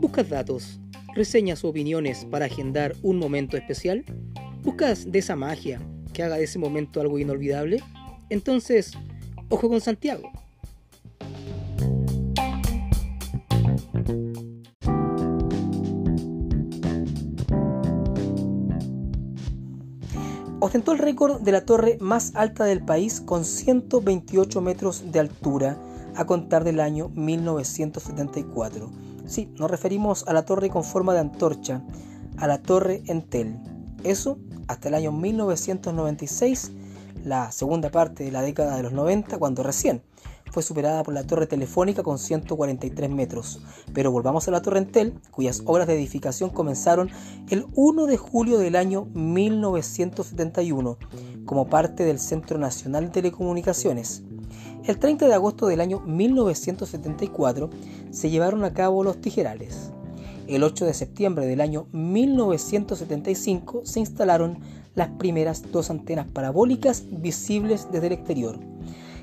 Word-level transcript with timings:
¿Buscas 0.00 0.28
datos, 0.30 0.80
reseñas 1.14 1.64
o 1.64 1.68
opiniones 1.68 2.24
para 2.30 2.46
agendar 2.46 2.94
un 3.02 3.18
momento 3.18 3.56
especial? 3.56 4.04
¿Buscas 4.62 5.10
de 5.10 5.18
esa 5.18 5.36
magia 5.36 5.80
que 6.12 6.22
haga 6.22 6.36
de 6.36 6.44
ese 6.44 6.58
momento 6.58 7.00
algo 7.00 7.18
inolvidable? 7.18 7.82
Entonces, 8.30 8.92
ojo 9.48 9.68
con 9.68 9.80
Santiago. 9.80 10.30
Ostentó 20.58 20.92
el 20.92 20.98
récord 20.98 21.42
de 21.42 21.52
la 21.52 21.66
torre 21.66 21.98
más 22.00 22.32
alta 22.34 22.64
del 22.64 22.82
país 22.82 23.20
con 23.20 23.44
128 23.44 24.62
metros 24.62 25.12
de 25.12 25.20
altura 25.20 25.76
a 26.14 26.24
contar 26.24 26.64
del 26.64 26.80
año 26.80 27.10
1974. 27.10 28.90
Sí, 29.26 29.52
nos 29.58 29.70
referimos 29.70 30.26
a 30.26 30.32
la 30.32 30.46
torre 30.46 30.70
con 30.70 30.82
forma 30.82 31.12
de 31.12 31.20
antorcha, 31.20 31.82
a 32.38 32.46
la 32.46 32.62
torre 32.62 33.02
Entel. 33.06 33.58
Eso 34.02 34.38
hasta 34.66 34.88
el 34.88 34.94
año 34.94 35.12
1996, 35.12 36.72
la 37.22 37.52
segunda 37.52 37.90
parte 37.90 38.24
de 38.24 38.32
la 38.32 38.40
década 38.40 38.78
de 38.78 38.82
los 38.82 38.92
90, 38.92 39.38
cuando 39.38 39.62
recién 39.62 40.02
fue 40.50 40.62
superada 40.62 41.02
por 41.02 41.14
la 41.14 41.26
torre 41.26 41.46
telefónica 41.46 42.02
con 42.02 42.18
143 42.18 43.10
metros. 43.10 43.60
Pero 43.92 44.10
volvamos 44.10 44.48
a 44.48 44.50
la 44.50 44.62
torre 44.62 44.78
Entel, 44.78 45.14
cuyas 45.30 45.62
obras 45.66 45.86
de 45.86 45.94
edificación 45.94 46.50
comenzaron 46.50 47.10
el 47.50 47.66
1 47.74 48.06
de 48.06 48.16
julio 48.16 48.58
del 48.58 48.76
año 48.76 49.06
1971 49.14 50.98
como 51.44 51.68
parte 51.68 52.04
del 52.04 52.18
Centro 52.18 52.58
Nacional 52.58 53.06
de 53.06 53.10
Telecomunicaciones. 53.10 54.22
El 54.84 54.98
30 54.98 55.26
de 55.26 55.34
agosto 55.34 55.66
del 55.66 55.80
año 55.80 56.00
1974 56.00 57.70
se 58.10 58.30
llevaron 58.30 58.64
a 58.64 58.72
cabo 58.72 59.02
los 59.02 59.20
tijerales. 59.20 59.90
El 60.46 60.62
8 60.62 60.84
de 60.86 60.94
septiembre 60.94 61.44
del 61.46 61.60
año 61.60 61.88
1975 61.90 63.82
se 63.84 63.98
instalaron 63.98 64.58
las 64.94 65.08
primeras 65.08 65.72
dos 65.72 65.90
antenas 65.90 66.26
parabólicas 66.28 67.04
visibles 67.10 67.88
desde 67.90 68.06
el 68.06 68.12
exterior. 68.12 68.75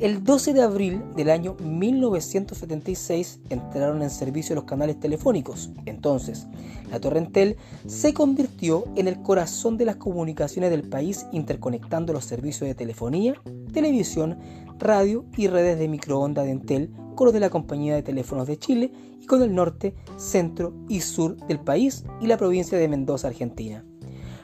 El 0.00 0.24
12 0.24 0.54
de 0.54 0.62
abril 0.62 1.02
del 1.14 1.30
año 1.30 1.54
1976 1.62 3.38
entraron 3.48 4.02
en 4.02 4.10
servicio 4.10 4.56
los 4.56 4.64
canales 4.64 4.98
telefónicos. 4.98 5.70
Entonces, 5.86 6.48
la 6.90 6.98
Torrentel 6.98 7.56
se 7.86 8.12
convirtió 8.12 8.86
en 8.96 9.06
el 9.06 9.22
corazón 9.22 9.76
de 9.76 9.84
las 9.84 9.96
comunicaciones 9.96 10.70
del 10.70 10.82
país 10.82 11.26
interconectando 11.30 12.12
los 12.12 12.24
servicios 12.24 12.66
de 12.66 12.74
telefonía, 12.74 13.40
televisión, 13.72 14.36
radio 14.80 15.24
y 15.36 15.46
redes 15.46 15.78
de 15.78 15.86
microondas 15.86 16.44
de 16.44 16.50
Entel 16.50 16.90
con 17.14 17.26
los 17.26 17.34
de 17.34 17.40
la 17.40 17.50
Compañía 17.50 17.94
de 17.94 18.02
Teléfonos 18.02 18.48
de 18.48 18.58
Chile 18.58 18.90
y 19.20 19.26
con 19.26 19.42
el 19.42 19.54
norte, 19.54 19.94
centro 20.16 20.74
y 20.88 21.02
sur 21.02 21.36
del 21.46 21.60
país 21.60 22.04
y 22.20 22.26
la 22.26 22.36
provincia 22.36 22.76
de 22.76 22.88
Mendoza, 22.88 23.28
Argentina. 23.28 23.84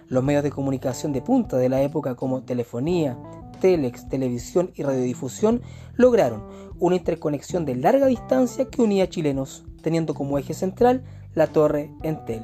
Los 0.06 0.22
medios 0.22 0.44
de 0.44 0.50
comunicación 0.50 1.12
de 1.12 1.22
punta 1.22 1.56
de 1.56 1.68
la 1.68 1.82
época 1.82 2.14
como 2.14 2.42
telefonía, 2.42 3.18
telex, 3.60 4.08
televisión 4.08 4.72
y 4.74 4.82
radiodifusión 4.82 5.62
lograron 5.94 6.42
una 6.78 6.96
interconexión 6.96 7.64
de 7.64 7.76
larga 7.76 8.06
distancia 8.06 8.64
que 8.64 8.82
unía 8.82 9.04
a 9.04 9.08
chilenos, 9.08 9.64
teniendo 9.82 10.14
como 10.14 10.38
eje 10.38 10.54
central 10.54 11.04
la 11.34 11.46
torre 11.46 11.90
Entel. 12.02 12.42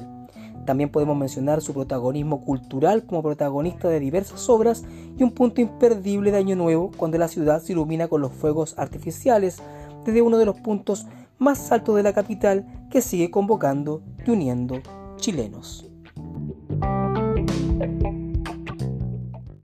También 0.65 0.89
podemos 0.89 1.17
mencionar 1.17 1.61
su 1.61 1.73
protagonismo 1.73 2.43
cultural 2.43 3.05
como 3.05 3.23
protagonista 3.23 3.87
de 3.87 3.99
diversas 4.01 4.49
obras 4.49 4.83
y 5.17 5.23
un 5.23 5.31
punto 5.31 5.61
imperdible 5.61 6.31
de 6.31 6.37
Año 6.37 6.55
Nuevo 6.55 6.91
cuando 6.95 7.17
la 7.17 7.29
ciudad 7.29 7.61
se 7.61 7.71
ilumina 7.71 8.07
con 8.07 8.21
los 8.21 8.33
fuegos 8.33 8.77
artificiales 8.77 9.59
desde 10.05 10.21
uno 10.21 10.37
de 10.37 10.45
los 10.45 10.59
puntos 10.59 11.07
más 11.37 11.71
altos 11.71 11.95
de 11.95 12.03
la 12.03 12.13
capital 12.13 12.65
que 12.91 13.01
sigue 13.01 13.31
convocando 13.31 14.01
y 14.25 14.31
uniendo 14.31 14.81
chilenos. 15.15 15.86